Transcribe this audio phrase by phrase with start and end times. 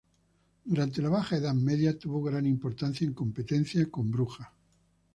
[0.65, 4.47] Durante la Baja Edad Media tuvo gran importancia, en competencia con Brujas.